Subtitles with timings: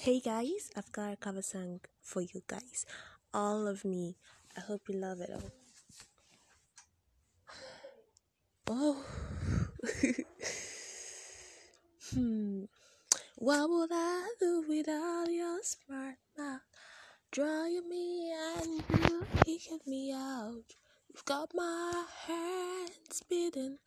[0.00, 2.86] Hey guys, I've got a cover song for you guys.
[3.34, 4.16] All of me.
[4.56, 5.30] I hope you love it.
[5.34, 5.50] All.
[8.70, 9.04] Oh.
[12.14, 12.64] hmm.
[13.38, 16.60] What would I do without your smart mouth?
[17.32, 20.76] Drawing me and you kicking me out.
[21.12, 23.78] You've got my hands beating.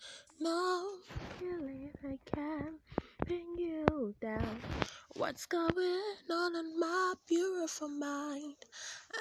[0.42, 0.90] No
[1.40, 2.20] feeling I
[5.32, 8.58] What's going on in my beautiful mind?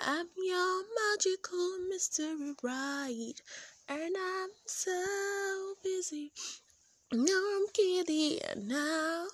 [0.05, 3.41] I'm your magical mystery ride,
[3.89, 6.33] and I'm so busy.
[7.13, 9.29] No, I'm giddy, I'll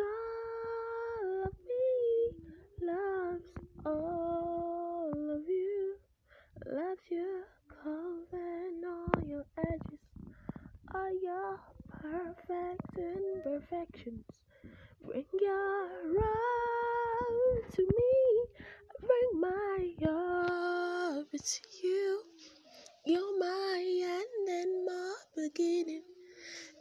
[0.00, 2.34] all of me
[2.82, 3.44] loves
[3.86, 5.94] all of you.
[6.66, 9.98] Loves your curves and all your edges.
[10.94, 14.24] All your perfect imperfections.
[15.04, 18.62] Bring your love to me.
[19.00, 22.22] Bring my love to you.
[23.06, 26.02] You're my end and my beginning.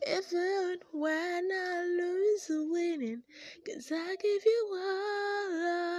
[0.08, 2.99] Even when I lose the winning,
[3.74, 5.99] cause I give you all.